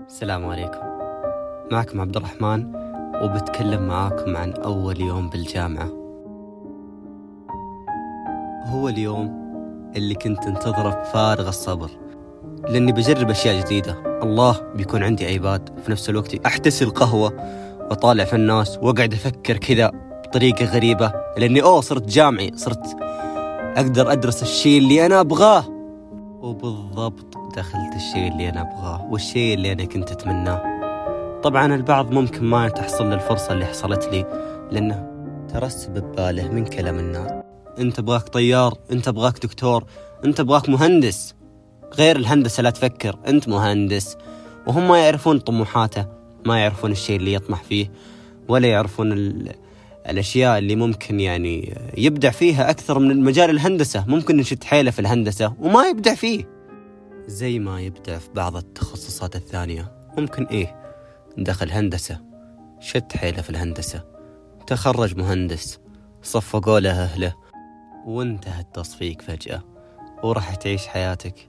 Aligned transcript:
السلام 0.00 0.46
عليكم. 0.46 0.78
معكم 1.72 2.00
عبد 2.00 2.16
الرحمن 2.16 2.74
وبتكلم 3.22 3.88
معاكم 3.88 4.36
عن 4.36 4.52
أول 4.52 5.00
يوم 5.00 5.30
بالجامعة. 5.30 5.88
هو 8.66 8.88
اليوم 8.88 9.44
اللي 9.96 10.14
كنت 10.14 10.46
انتظره 10.46 10.90
بفارغ 10.90 11.48
الصبر 11.48 11.90
لأني 12.68 12.92
بجرب 12.92 13.30
أشياء 13.30 13.60
جديدة. 13.64 14.20
الله 14.22 14.60
بيكون 14.74 15.02
عندي 15.02 15.26
ايباد 15.26 15.80
في 15.84 15.90
نفس 15.90 16.10
الوقت 16.10 16.46
أحتسي 16.46 16.84
القهوة 16.84 17.32
وأطالع 17.80 18.24
في 18.24 18.36
الناس 18.36 18.78
وأقعد 18.82 19.12
أفكر 19.12 19.56
كذا 19.56 19.90
بطريقة 20.24 20.64
غريبة 20.64 21.12
لأني 21.38 21.62
أوه 21.62 21.80
صرت 21.80 22.08
جامعي 22.08 22.50
صرت 22.54 22.96
أقدر 23.76 24.12
أدرس 24.12 24.42
الشيء 24.42 24.78
اللي 24.78 25.06
أنا 25.06 25.20
أبغاه. 25.20 25.64
وبالضبط 26.40 27.33
دخلت 27.56 27.94
الشيء 27.96 28.32
اللي 28.32 28.48
أنا 28.48 28.60
أبغاه 28.60 29.08
والشيء 29.10 29.54
اللي 29.54 29.72
أنا 29.72 29.84
كنت 29.84 30.10
أتمناه. 30.10 30.74
طبعا 31.42 31.74
البعض 31.74 32.12
ممكن 32.12 32.44
ما 32.44 32.68
تحصل 32.68 33.08
له 33.08 33.14
الفرصة 33.14 33.52
اللي 33.52 33.66
حصلت 33.66 34.08
لي 34.12 34.24
لأنه 34.70 35.10
ترسب 35.52 35.90
بباله 35.94 36.48
من 36.48 36.64
كلام 36.66 36.98
الناس. 36.98 37.32
أنت 37.78 37.98
أبغاك 37.98 38.28
طيار 38.28 38.78
أنت 38.92 39.08
أبغاك 39.08 39.42
دكتور 39.42 39.84
أنت 40.24 40.40
أبغاك 40.40 40.68
مهندس. 40.68 41.34
غير 41.94 42.16
الهندسة 42.16 42.62
لا 42.62 42.70
تفكر 42.70 43.18
أنت 43.26 43.48
مهندس. 43.48 44.16
وهم 44.66 44.88
ما 44.88 44.98
يعرفون 44.98 45.38
طموحاته 45.38 46.06
ما 46.46 46.60
يعرفون 46.60 46.92
الشيء 46.92 47.16
اللي 47.16 47.32
يطمح 47.34 47.62
فيه 47.62 47.90
ولا 48.48 48.68
يعرفون 48.68 49.12
ال... 49.12 49.52
الأشياء 50.08 50.58
اللي 50.58 50.76
ممكن 50.76 51.20
يعني 51.20 51.78
يبدع 51.96 52.30
فيها 52.30 52.70
أكثر 52.70 52.98
من 52.98 53.20
مجال 53.20 53.50
الهندسة. 53.50 54.04
ممكن 54.08 54.36
نشد 54.36 54.64
حيله 54.64 54.90
في 54.90 54.98
الهندسة 54.98 55.54
وما 55.60 55.84
يبدع 55.84 56.14
فيه. 56.14 56.53
زي 57.26 57.58
ما 57.58 57.80
يبدع 57.80 58.18
في 58.18 58.28
بعض 58.34 58.56
التخصصات 58.56 59.36
الثانية. 59.36 59.92
ممكن 60.18 60.44
إيه 60.44 60.94
دخل 61.38 61.70
هندسة 61.70 62.20
شد 62.80 63.12
حيله 63.12 63.42
في 63.42 63.50
الهندسة 63.50 64.04
تخرج 64.66 65.16
مهندس 65.16 65.80
صفقوا 66.22 66.80
له 66.80 66.90
أهله 67.02 67.34
وانتهى 68.06 68.60
التصفيق 68.60 69.22
فجأة 69.22 69.62
وراح 70.22 70.54
تعيش 70.54 70.86
حياتك 70.86 71.48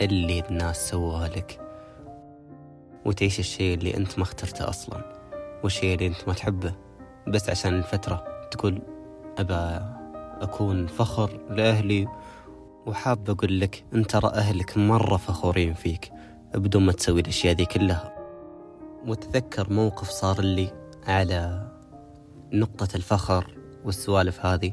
اللي 0.00 0.40
الناس 0.50 0.88
سووها 0.90 1.28
لك. 1.28 1.60
وتعيش 3.06 3.38
الشيء 3.38 3.74
اللي 3.78 3.96
أنت 3.96 4.18
ما 4.18 4.24
اخترته 4.24 4.68
أصلا 4.68 5.04
والشيء 5.64 5.94
اللي 5.94 6.06
أنت 6.06 6.28
ما 6.28 6.34
تحبه 6.34 6.74
بس 7.28 7.50
عشان 7.50 7.78
الفترة 7.78 8.24
تقول 8.50 8.82
أبا 9.38 9.92
أكون 10.40 10.86
فخر 10.86 11.40
لأهلي 11.50 12.08
وحاب 12.88 13.30
أقول 13.30 13.60
لك 13.60 13.84
أنت 13.94 14.10
ترى 14.10 14.28
أهلك 14.28 14.78
مرة 14.78 15.16
فخورين 15.16 15.74
فيك 15.74 16.12
بدون 16.54 16.82
ما 16.82 16.92
تسوي 16.92 17.20
الأشياء 17.20 17.54
ذي 17.54 17.64
كلها. 17.64 18.14
وتذكر 19.06 19.72
موقف 19.72 20.08
صار 20.08 20.40
لي 20.40 20.72
على 21.06 21.68
نقطة 22.52 22.88
الفخر 22.96 23.54
والسوالف 23.84 24.46
هذه. 24.46 24.72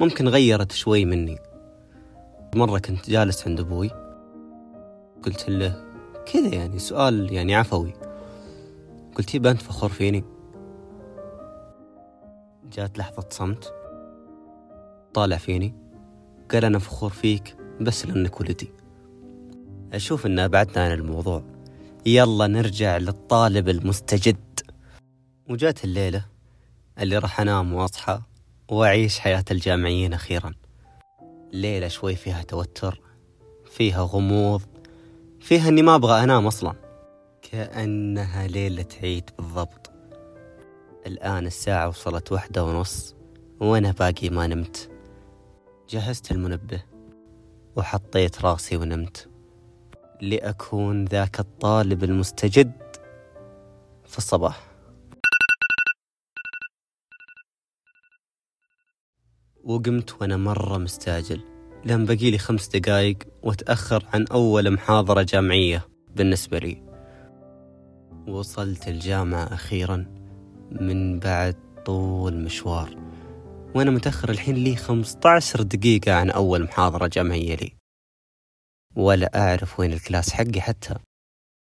ممكن 0.00 0.28
غيرت 0.28 0.72
شوي 0.72 1.04
مني. 1.04 1.38
مرة 2.54 2.78
كنت 2.78 3.10
جالس 3.10 3.48
عند 3.48 3.60
أبوي. 3.60 3.90
قلت 5.22 5.48
له 5.48 5.84
كذا 6.32 6.54
يعني 6.54 6.78
سؤال 6.78 7.32
يعني 7.32 7.54
عفوي. 7.54 7.92
قلت 9.14 9.34
يبا 9.34 9.50
أنت 9.50 9.62
فخور 9.62 9.88
فيني؟ 9.90 10.24
جات 12.72 12.98
لحظة 12.98 13.26
صمت. 13.30 13.72
طالع 15.14 15.36
فيني. 15.36 15.83
قال 16.50 16.64
أنا 16.64 16.78
فخور 16.78 17.10
فيك 17.10 17.56
بس 17.80 18.06
لأنك 18.06 18.40
ولدي 18.40 18.72
أشوف 19.92 20.26
أن 20.26 20.48
بعدنا 20.48 20.84
عن 20.84 20.92
الموضوع. 20.92 21.44
يلا 22.06 22.46
نرجع 22.46 22.96
للطالب 22.96 23.68
المستجد. 23.68 24.60
وجات 25.50 25.84
الليلة 25.84 26.24
اللي 26.98 27.18
راح 27.18 27.40
أنام 27.40 27.72
وأصحى 27.74 28.20
وأعيش 28.68 29.18
حياة 29.18 29.44
الجامعيين 29.50 30.12
أخيرا. 30.12 30.54
ليلة 31.52 31.88
شوي 31.88 32.14
فيها 32.16 32.42
توتر 32.42 33.00
فيها 33.70 34.02
غموض 34.02 34.62
فيها 35.40 35.68
أني 35.68 35.82
ما 35.82 35.94
أبغى 35.94 36.24
أنام 36.24 36.46
أصلا. 36.46 36.74
كأنها 37.42 38.46
ليلة 38.46 38.88
عيد 39.02 39.30
بالضبط. 39.38 39.90
الآن 41.06 41.46
الساعة 41.46 41.88
وصلت 41.88 42.32
واحدة 42.32 42.64
ونص 42.64 43.14
وأنا 43.60 43.90
باقي 43.92 44.28
ما 44.28 44.46
نمت. 44.46 44.93
جهزت 45.88 46.32
المنبه 46.32 46.82
وحطيت 47.76 48.44
راسي 48.44 48.76
ونمت. 48.76 49.28
لأكون 50.20 51.04
ذاك 51.04 51.40
الطالب 51.40 52.04
المستجد 52.04 52.72
في 54.04 54.18
الصباح. 54.18 54.70
وقمت 59.64 60.20
وأنا 60.20 60.36
مرة 60.36 60.78
مستعجل. 60.78 61.40
لأن 61.84 62.04
بقي 62.04 62.30
لي 62.30 62.38
خمس 62.38 62.68
دقايق 62.68 63.18
وأتأخر 63.42 64.04
عن 64.12 64.26
أول 64.32 64.70
محاضرة 64.70 65.22
جامعية 65.22 65.88
بالنسبة 66.16 66.58
لي. 66.58 66.82
وصلت 68.28 68.88
الجامعة 68.88 69.44
أخيراً 69.44 70.06
من 70.70 71.18
بعد 71.18 71.56
طول 71.84 72.36
مشوار. 72.36 73.13
وأنا 73.74 73.90
متأخر 73.90 74.30
الحين 74.30 74.54
لي 74.54 74.76
15 74.76 75.62
دقيقة 75.62 76.14
عن 76.14 76.30
أول 76.30 76.62
محاضرة 76.62 77.06
جامعية 77.06 77.54
لي. 77.54 77.72
ولا 78.96 79.30
أعرف 79.48 79.80
وين 79.80 79.92
ال 79.92 79.99
class 79.99 80.32
حقي 80.32 80.60
حتى. 80.60 80.94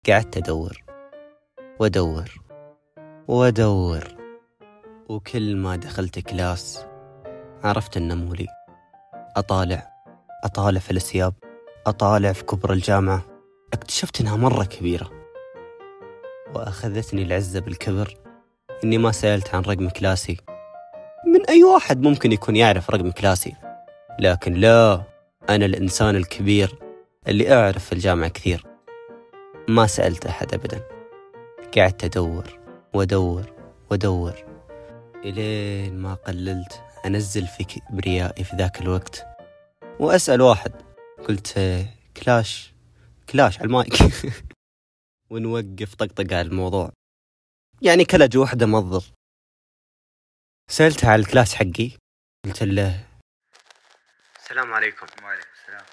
قعدت 0.09 0.37
أدور. 0.37 0.85
وأدور. 1.81 2.43
وأدور. 3.29 4.05
وكل 5.09 5.57
ما 5.57 5.77
دخلت 5.77 6.19
class 6.19 6.87
عرفت 7.65 7.97
أنه 7.97 8.15
مو 8.15 8.31
لي 8.31 8.47
أطالع. 9.37 9.93
أطالع 10.45 10.81
في 10.81 10.91
الأسياب. 10.91 11.35
أطالع 11.87 12.33
في 12.33 12.45
كبر 12.45 12.73
الجامعة. 12.73 13.27
اكتشفت 13.73 14.21
أنها 14.21 14.37
مرة 14.37 14.65
كبيرة. 14.65 15.11
وأخذتني 16.55 17.23
العزة 17.23 17.61
بالكبر 17.61 18.17
إني 18.85 18.99
ما 18.99 19.13
سألت 19.13 19.55
عن 19.55 19.63
رقم 19.63 19.89
كلاسي. 19.89 20.37
أي 21.53 21.65
واحد 21.65 22.03
ممكن 22.03 22.33
يكون 22.33 22.57
يعرف 22.57 22.91
رقم 22.91 23.11
كلاسي. 23.11 23.55
لكن 24.19 24.55
لا 24.55 25.03
أنا 25.49 25.65
الإنسان 25.65 26.17
الكبير 26.17 26.79
اللي 27.29 27.55
أعرف 27.55 27.85
في 27.85 27.93
الجامعة 27.93 28.29
كثير. 28.29 28.67
ما 29.69 29.87
سألت 29.87 30.27
أحد 30.27 30.55
أبدا. 30.55 30.83
قعدت 31.77 32.05
أدور 32.05 32.61
وأدور 32.95 33.53
وأدور 33.91 34.33
إلين 35.25 35.99
ما 35.99 36.15
قللت 36.15 36.83
أنزل 37.07 37.47
في 37.47 37.65
كبريائي 37.65 38.45
في 38.45 38.57
ذاك 38.57 38.81
الوقت. 38.81 39.27
وأسأل 40.01 40.43
واحد 40.43 40.73
قلت 41.29 41.85
كلاش 42.17 42.73
كلاش 43.29 43.59
على 43.59 43.67
المايك. 43.67 43.95
ونوقف 45.31 45.95
طقطقة 45.95 46.37
على 46.39 46.49
الموضوع. 46.49 46.93
يعني 47.83 48.05
كلج 48.05 48.37
واحدة 48.37 48.67
مضر. 48.67 49.05
سألتها 50.71 51.11
على 51.11 51.21
الكلاس 51.23 51.55
حقي 51.55 51.91
قلت 52.45 52.63
له 52.63 53.05
السلام 54.37 54.73
عليكم. 54.75 55.07
وعليكم 55.23 55.49
السلام 55.63 55.85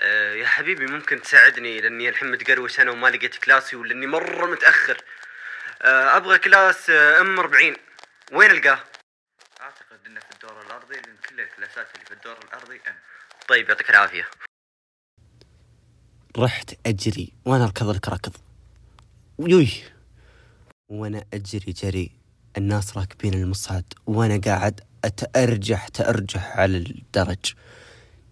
أه 0.00 0.32
يا 0.34 0.46
حبيبي 0.46 0.86
ممكن 0.86 1.22
تساعدني؟ 1.22 1.80
لأني 1.80 2.08
الحين 2.08 2.30
متقروش 2.30 2.80
أنا 2.80 2.90
وما 2.90 3.08
لقيت 3.08 3.36
كلاسي 3.36 3.76
ولأني 3.76 4.06
مرة 4.06 4.46
متأخر. 4.46 5.04
أه 5.82 6.16
أبغى 6.16 6.38
كلاس 6.38 6.90
أم 6.90 7.38
40 7.38 7.76
وين 8.32 8.50
ألقاه؟ 8.50 8.78
أعتقد 9.60 10.06
إنه 10.06 10.20
في 10.20 10.32
الدور 10.34 10.62
الأرضي 10.62 10.94
لأن 10.94 11.16
كل 11.28 11.40
الكلاسات 11.40 11.86
اللي 11.94 12.06
في 12.06 12.14
الدور 12.14 12.38
الأرضي 12.44 12.80
أم. 12.88 12.94
طيب 13.48 13.68
يعطيك 13.68 13.90
العافية. 13.90 14.28
رحت 16.38 16.74
أجري 16.86 17.32
وأنا 17.44 17.64
أركض 17.64 17.88
لك 17.96 18.08
ركض 18.08 18.36
يوي. 19.38 19.68
وأنا 20.88 21.24
أجري 21.34 21.72
جري. 21.72 22.23
الناس 22.56 22.96
راكبين 22.96 23.34
المصعد 23.34 23.84
وأنا 24.06 24.40
قاعد 24.44 24.80
أتأرجح 25.04 25.88
تأرجح 25.88 26.56
على 26.56 26.76
الدرج. 26.76 27.54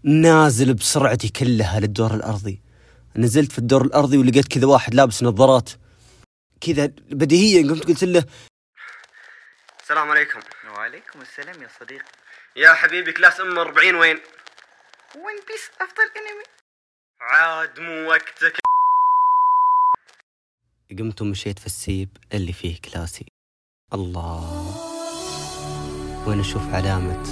نازل 0.03 0.75
بسرعتي 0.75 1.29
كلها 1.29 1.81
للدور 1.81 2.15
الأرضي. 2.15 2.61
نزلت 3.17 3.53
في 3.53 3.59
الدور 3.59 3.83
الأرضي 3.83 4.19
ولقيت 4.19 4.49
كذا 4.49 4.67
واحد 4.67 4.95
لابس 4.95 5.23
نظارات. 5.23 5.71
كذا 6.61 6.87
بديهيا 7.11 7.69
قمت 7.69 7.87
قلت 7.87 8.05
له 8.05 8.25
السلام 9.83 10.11
عليكم. 10.11 10.41
وعليكم 10.71 11.21
السلام 11.21 11.63
يا 11.63 11.69
صديقي. 11.81 12.05
يا 12.57 12.73
حبيبي 12.73 13.13
class 13.13 13.41
M 13.41 13.59
40 13.59 13.95
وين؟ 13.95 14.17
One 15.17 15.37
Piece 15.49 15.71
أفضل 15.81 16.09
أنمي. 16.17 16.45
عاد 17.21 17.81
مو 17.81 18.09
وقتك. 18.11 18.61
قمت 20.99 21.23
ومشيت 21.23 21.59
في 21.59 21.67
السيب 21.67 22.17
اللي 22.33 22.53
فيه 22.53 22.81
class 22.81 23.17
ي. 23.17 23.32
الله. 23.95 24.73
وين 26.27 26.41
أشوف 26.41 26.75
علامة 26.75 27.23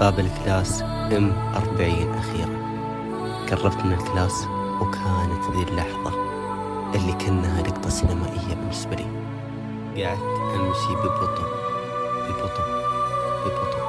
باب 0.00 0.20
ال 0.20 0.30
class 0.30 0.82
M 0.82 1.32
أربعين 1.54 2.08
أخيرا؟ 2.14 2.64
قربت 3.50 3.84
من 3.84 3.92
الكلاس 3.92 4.44
وكانت 4.80 5.56
ذي 5.56 5.62
اللحظة 5.62 6.14
اللي 6.94 7.12
كأنها 7.12 7.62
لقطة 7.62 7.88
سينمائية 7.88 8.54
بالنسبة 8.54 8.96
لي. 8.96 9.04
قعدت 10.04 10.38
أمشي 10.54 10.94
ببطء 10.94 11.42
ببطء 12.28 12.64
ببطء 13.44 13.84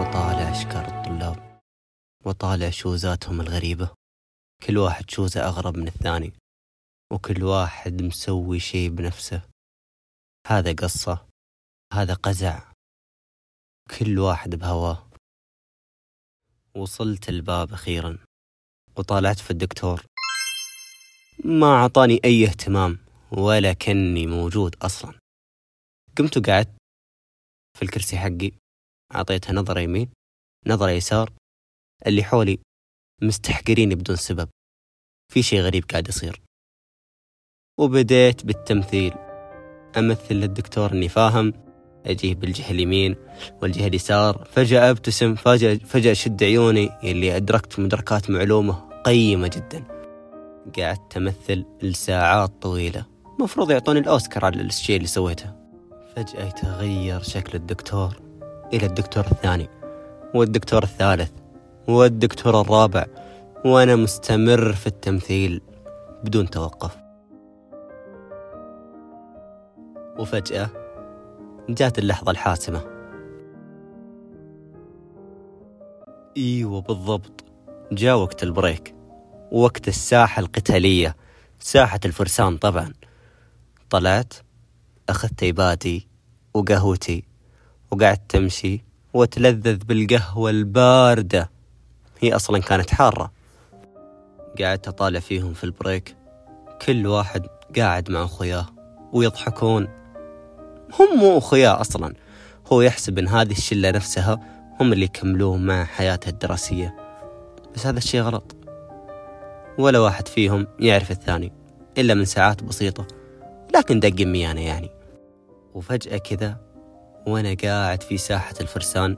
وطالع 0.00 0.50
أشكال 0.50 0.86
الطلاب 0.94 1.60
وطالع 2.24 2.70
شوزاتهم 2.70 3.40
الغريبة. 3.40 3.88
كل 4.66 4.78
واحد 4.78 5.10
شوزة 5.10 5.40
أغرب 5.48 5.76
من 5.76 5.88
الثاني 5.88 6.32
وكل 7.12 7.44
واحد 7.44 8.02
مسوي 8.02 8.58
شي 8.58 8.88
بنفسه. 8.88 9.51
هذا 10.46 10.72
قصة 10.72 11.28
هذا 11.92 12.14
قزع. 12.14 12.72
كل 13.98 14.18
واحد 14.18 14.54
بهواه. 14.54 15.10
وصلت 16.74 17.28
الباب 17.28 17.72
أخيرا 17.72 18.18
وطالعت 18.96 19.38
في 19.38 19.50
الدكتور. 19.50 20.04
ما 21.44 21.66
أعطاني 21.66 22.20
أي 22.24 22.44
اهتمام 22.44 22.98
ولا 23.32 23.72
كني 23.72 24.26
موجود 24.26 24.76
أصلا. 24.82 25.18
قمت 26.18 26.36
وقعدت 26.36 26.76
في 27.76 27.82
الكرسي 27.82 28.18
حقي 28.18 28.52
أعطيتها 29.14 29.52
نظرة 29.52 29.80
يمين 29.80 30.12
نظرة 30.66 30.90
يسار. 30.90 31.32
اللي 32.06 32.24
حولي 32.24 32.58
مستحقريني 33.22 33.94
بدون 33.94 34.16
سبب. 34.16 34.48
في 35.32 35.42
شيء 35.42 35.60
غريب 35.60 35.84
قاعد 35.84 36.08
يصير. 36.08 36.42
وبديت 37.80 38.46
بالتمثيل. 38.46 39.31
أمثل 39.98 40.34
للدكتور 40.34 40.92
إني 40.92 41.08
فاهم 41.08 41.52
أجيه 42.06 42.34
بالجهة 42.34 42.70
اليمين 42.70 43.16
والجهة 43.62 43.86
اليسار 43.86 44.48
فجأة 44.52 44.90
أبتسم 44.90 45.34
فجأة, 45.34 45.78
فجأة 45.86 46.12
شد 46.12 46.42
عيوني 46.44 46.90
اللي 47.04 47.36
أدركت 47.36 47.78
مدركات 47.78 48.30
معلومة 48.30 48.74
قيمة 49.04 49.48
جدا. 49.48 49.84
قعدت 50.78 51.16
أمثل 51.16 51.64
لساعات 51.82 52.50
طويلة. 52.62 53.06
مفروض 53.40 53.70
يعطوني 53.70 53.98
الأوسكار 53.98 54.44
على 54.44 54.60
الشيء 54.62 54.96
اللي 54.96 55.08
سويته. 55.08 55.50
فجأة 56.16 56.46
يتغير 56.46 57.22
شكل 57.22 57.58
الدكتور 57.58 58.16
إلى 58.74 58.86
الدكتور 58.86 59.24
الثاني 59.26 59.68
والدكتور 60.34 60.82
الثالث 60.82 61.30
والدكتور 61.88 62.60
الرابع 62.60 63.06
وأنا 63.64 63.96
مستمر 63.96 64.72
في 64.72 64.86
التمثيل 64.86 65.60
بدون 66.24 66.50
توقف. 66.50 67.01
وفجأة 70.18 70.70
جات 71.68 71.98
اللحظة 71.98 72.30
الحاسمة. 72.30 72.84
إيوه 76.36 76.80
بالضبط 76.80 77.44
جاء 77.92 78.16
وقت 78.16 78.42
البريك 78.42 78.94
وقت 79.52 79.88
الساحة 79.88 80.40
القتالية 80.40 81.16
ساحة 81.60 82.00
الفرسان 82.04 82.56
طبعا. 82.56 82.92
طلعت 83.90 84.34
أخذت 85.08 85.42
إيباتي 85.42 86.06
وقهوتي 86.54 87.24
وقعدت 87.90 88.20
تمشي 88.28 88.84
وتلذذ 89.14 89.84
بالقهوة 89.84 90.50
الباردة. 90.50 91.50
هي 92.20 92.36
أصلا 92.36 92.58
كانت 92.58 92.90
حارة. 92.90 93.32
قعدت 94.60 94.88
أطالع 94.88 95.20
فيهم 95.20 95.54
في 95.54 95.64
البريك. 95.64 96.16
كل 96.86 97.06
واحد 97.06 97.46
قاعد 97.76 98.10
مع 98.10 98.24
أخوياه 98.24 98.66
ويضحكون. 99.12 100.01
هم 101.00 101.18
مو 101.18 101.38
أخوياه 101.38 101.80
أصلا. 101.80 102.14
هو 102.72 102.82
يحسب 102.82 103.18
أن 103.18 103.28
هذه 103.28 103.52
الشلة 103.52 103.90
نفسها 103.90 104.40
هم 104.80 104.92
اللي 104.92 105.04
يكملوه 105.04 105.56
مع 105.56 105.84
حياته 105.84 106.28
الدراسية. 106.28 106.96
بس 107.74 107.86
هذا 107.86 107.98
الشيء 107.98 108.20
غلط. 108.20 108.56
ولا 109.78 109.98
واحد 109.98 110.28
فيهم 110.28 110.66
يعرف 110.78 111.10
الثاني 111.10 111.52
إلا 111.98 112.14
من 112.14 112.24
ساعات 112.24 112.62
بسيطة. 112.62 113.06
لكن 113.74 114.00
دق 114.00 114.26
ميانة 114.26 114.66
يعني. 114.66 114.90
وفجأة 115.74 116.18
كذا 116.18 116.56
وأنا 117.26 117.56
قاعد 117.64 118.02
في 118.02 118.18
ساحة 118.18 118.54
الفرسان 118.60 119.16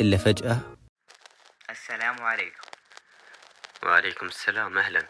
إلا 0.00 0.16
فجأة. 0.16 0.58
السلام 1.70 2.20
عليكم. 2.20 2.68
وعليكم 3.82 4.26
السلام 4.26 4.78
أهلا. 4.78 5.08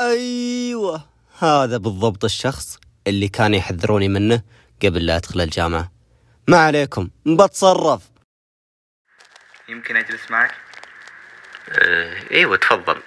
أيوة 0.00 1.04
هذا 1.38 1.76
بالضبط 1.76 2.24
الشخص 2.24 2.78
اللي 3.10 3.28
كان 3.28 3.54
يحذروني 3.54 4.08
منه 4.08 4.42
قبل 4.82 5.06
لا 5.06 5.16
أدخل 5.16 5.40
الجامعة. 5.40 5.92
ما 6.48 6.58
عليكم 6.58 7.10
بتصرف. 7.26 8.10
يمكن 9.68 9.96
أجلس 9.96 10.30
معك؟ 10.30 10.54
أه 11.68 12.30
إيوه 12.30 12.56
تفضل. 12.56 13.02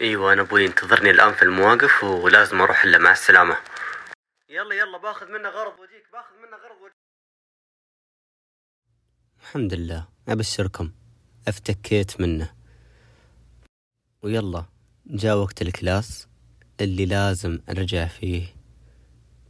إيوه 0.00 0.32
أنا 0.32 0.42
أبوي 0.42 0.64
ينتظرني 0.64 1.10
الآن 1.10 1.34
في 1.34 1.42
المواقف 1.42 2.04
ولازم 2.04 2.60
أروح 2.60 2.84
إلا 2.84 2.98
مع 2.98 3.12
السلامة. 3.12 3.56
يلا 4.48 4.74
يلا 4.74 4.98
باخذ 4.98 5.26
منه 5.26 5.48
غرض 5.48 5.80
واجيك 5.80 6.04
باخذ 6.12 6.34
منه 6.36 6.56
غرض 6.56 6.82
واجيك 6.82 6.96
الحمد 9.40 9.74
لله 9.74 10.08
أبشركم. 10.28 10.92
أفتكيت 11.48 12.20
منه. 12.20 12.54
ويلا 14.22 14.64
جاء 15.06 15.36
وقت 15.36 15.62
ال 15.62 15.73
class 15.73 16.28
اللي 16.80 17.06
لازم 17.06 17.58
أرجع 17.68 18.06
فيه. 18.06 18.61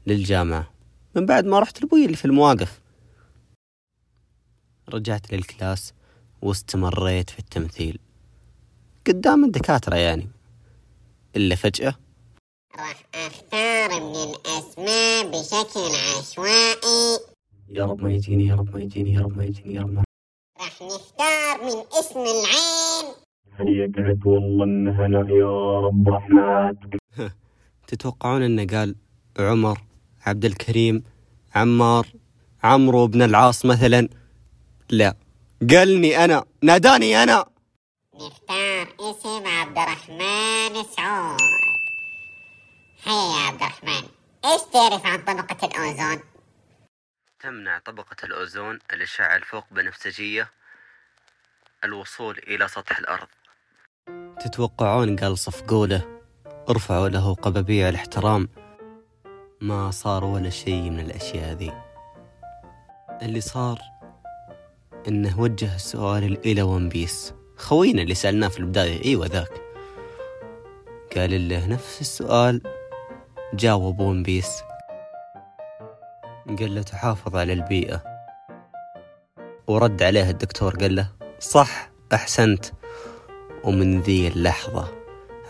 للجامعة. 0.06 0.70
من 1.16 1.26
بعد 1.26 1.44
ما 1.44 1.58
رحت 1.58 1.82
لأبوي 1.82 2.04
اللي 2.04 2.16
في 2.16 2.24
المواقف. 2.24 2.80
رجعت 4.88 5.32
لل 5.32 5.49
class 5.49 5.92
واستمريت 6.42 7.30
في 7.30 7.38
التمثيل. 7.38 7.98
قدام 9.06 9.44
الدكاترة 9.44 9.96
يعني. 9.96 10.28
إلا 11.36 11.54
فجأة. 11.54 11.94
راح 12.76 13.04
أختار 13.14 14.00
من 14.00 14.16
الأسماء 14.16 15.30
بشكل 15.30 15.96
عشوائي. 16.18 17.18
يا 17.68 17.84
رب 17.84 18.02
ما 18.02 18.12
يجيني 18.12 18.46
يا 18.46 18.54
رب 18.54 18.74
ما 18.74 18.80
يجيني 18.82 19.12
يا 19.12 19.20
رب 19.20 19.36
ما 19.36 19.44
يجيني 19.44 19.74
يا 19.74 19.82
رب 19.82 19.92
ما 19.92 20.04
راح 20.60 20.82
نختار 20.82 21.64
من 21.64 21.82
اسم 21.98 22.18
العين. 22.18 23.14
يقعد 23.60 24.26
والله 24.26 24.64
إنها 24.64 25.08
يا 25.30 25.80
رب 25.80 26.08
رحمتك 26.08 26.98
تتوقعون 27.88 28.42
إنه 28.42 28.66
قال 28.66 28.94
عمر؟ 29.38 29.78
عبد 30.26 30.44
الكريم 30.44 31.04
عمار 31.54 32.06
عمرو 32.62 33.06
بن 33.06 33.22
العاص 33.22 33.64
مثلا. 33.64 34.08
لا. 34.90 35.14
قالني 35.70 36.24
أنا 36.24 36.44
ناداني 36.62 37.22
أنا. 37.22 37.46
نختار 38.14 38.88
اسم 39.00 39.46
عبد 39.46 39.78
الرحمن 39.78 40.84
سعود. 40.96 41.40
هيا 43.04 43.36
يا 43.36 43.46
عبد 43.46 43.62
الرحمن 43.62 44.08
إيش 44.44 44.60
تعرف 44.72 45.06
عن 45.06 45.18
طبقة 45.24 45.66
الأوزون؟ 45.66 46.20
تمنع 47.40 47.78
طبقة 47.78 48.16
الأوزون 48.24 48.78
الأشعة 48.92 49.36
الفوق 49.36 49.64
بنفسجية 49.70 50.50
الوصول 51.84 52.38
إلى 52.38 52.68
سطح 52.68 52.98
الأرض. 52.98 53.28
تتوقعون 54.40 55.16
قال 55.16 55.38
صفقوله 55.38 56.20
ارفعوا 56.68 57.08
له 57.08 57.34
قبابيع 57.34 57.88
الاحترام. 57.88 58.48
ما 59.62 59.90
صار 59.90 60.24
ولا 60.24 60.50
شيء 60.50 60.90
من 60.90 61.00
الأشياء 61.00 61.52
ذي 61.52 61.72
اللي 63.22 63.40
صار 63.40 63.78
إنه 65.08 65.40
وجه 65.40 65.74
السؤال 65.74 66.38
إلى 66.46 66.62
One 66.62 66.88
Piece 66.88 67.34
خوينا 67.56 68.02
اللي 68.02 68.14
سألناه 68.14 68.48
في 68.48 68.58
البداية 68.58 69.04
أيوة 69.04 69.26
ذاك. 69.26 69.62
قال 71.16 71.48
له 71.48 71.66
نفس 71.66 72.00
السؤال 72.00 72.62
جاوب 73.54 74.00
One 74.00 74.22
Piece 74.22 74.62
قال 76.58 76.74
له 76.74 76.82
تحافظ 76.82 77.36
على 77.36 77.52
البيئة. 77.52 78.02
ورد 79.66 80.02
عليه 80.02 80.30
الدكتور 80.30 80.76
قال 80.76 80.94
له 80.94 81.08
صح 81.38 81.90
أحسنت. 82.12 82.64
ومن 83.64 84.00
ذي 84.00 84.28
اللحظة 84.28 84.88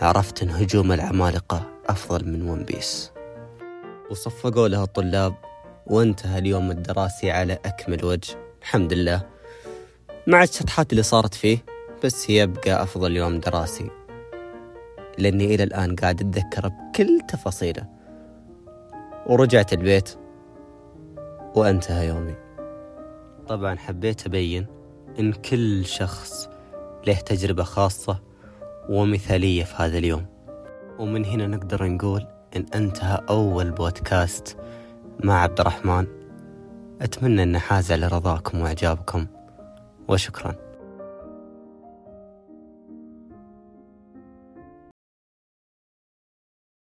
عرفت 0.01 0.43
أن 0.43 0.49
هجوم 0.49 0.91
العمالقة 0.91 1.69
أفضل 1.89 2.27
من 2.27 2.49
One 2.49 2.63
Piece 2.63 3.12
وصفقوا 4.11 4.67
له 4.67 4.83
الطلاب 4.83 5.35
وانتهى 5.87 6.39
اليوم 6.39 6.71
الدراسي 6.71 7.31
على 7.31 7.53
أكمل 7.53 8.05
وجه. 8.05 8.35
الحمد 8.61 8.93
لله. 8.93 9.21
مع 10.27 10.43
الشطحات 10.43 10.91
اللي 10.91 11.03
صارت 11.03 11.33
فيه 11.33 11.57
بس 12.03 12.29
يبقى 12.29 12.83
أفضل 12.83 13.17
يوم 13.17 13.39
دراسي. 13.39 13.89
لأني 15.17 15.55
إلى 15.55 15.63
الآن 15.63 15.95
قاعد 15.95 16.21
أتذكره 16.21 16.67
بكل 16.67 17.21
تفاصيله. 17.29 17.87
ورجعت 19.27 19.73
البيت 19.73 20.09
وانتهى 21.55 22.07
يومي. 22.07 22.35
طبعا 23.47 23.75
حبيت 23.75 24.25
أبين 24.25 24.67
إن 25.19 25.33
كل 25.33 25.85
شخص 25.85 26.49
له 27.07 27.15
تجربة 27.15 27.63
خاصة 27.63 28.19
ومثالية 28.89 29.63
في 29.63 29.75
هذا 29.77 29.97
اليوم. 29.97 30.25
ومن 30.99 31.25
هنا 31.25 31.47
نقدر 31.47 31.87
نقول 31.87 32.32
إن 32.55 32.65
أنتهى 32.75 33.21
أول 33.29 33.71
بودكاست 33.71 34.57
مع 35.23 35.41
عبد 35.41 35.59
الرحمن. 35.59 36.07
أتمنى 37.01 37.43
أن 37.43 37.57
حاز 37.57 37.91
على 37.91 38.07
رضاكم 38.07 38.61
وإعجابكم. 38.61 39.27
وشكراً. 40.07 40.62